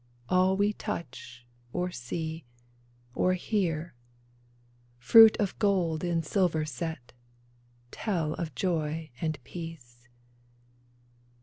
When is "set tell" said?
6.65-8.33